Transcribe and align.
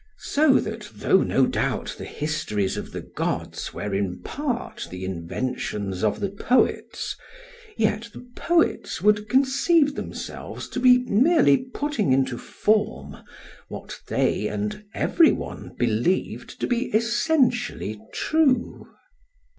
So 0.17 0.53
that 0.59 0.89
though 0.95 1.21
no 1.21 1.45
doubt 1.45 1.93
the 1.99 2.05
histories 2.05 2.75
of 2.75 2.91
the 2.91 3.01
gods 3.01 3.71
were 3.71 3.93
in 3.93 4.23
part 4.23 4.87
the 4.89 5.05
inventions 5.05 6.03
of 6.03 6.19
the 6.19 6.29
poets, 6.29 7.15
yet 7.77 8.09
the 8.11 8.27
poets 8.35 9.03
would 9.03 9.29
conceive 9.29 9.93
themselves 9.93 10.67
to 10.69 10.79
be 10.79 10.97
merely 10.97 11.57
putting 11.57 12.13
into 12.13 12.39
form 12.39 13.17
what 13.67 13.99
they 14.07 14.47
and 14.47 14.83
every 14.95 15.31
one 15.31 15.75
believed 15.77 16.59
to 16.61 16.65
be 16.65 16.85
essentially 16.95 18.01
true. 18.11 18.87